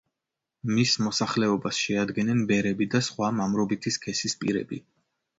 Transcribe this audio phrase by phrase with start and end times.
[0.75, 4.81] მის მოსახლეობას შეადგენენ ბერები და სხვა მამრობითი სქესის პირები.